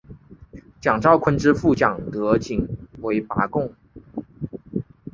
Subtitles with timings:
[0.81, 2.67] 蒋兆鲲之父蒋德璟
[3.01, 3.71] 为拔贡。